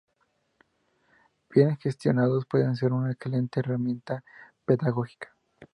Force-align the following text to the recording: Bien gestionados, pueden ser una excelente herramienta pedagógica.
Bien 1.51 1.77
gestionados, 1.77 2.47
pueden 2.47 2.75
ser 2.75 2.91
una 2.91 3.11
excelente 3.11 3.59
herramienta 3.59 4.23
pedagógica. 4.65 5.37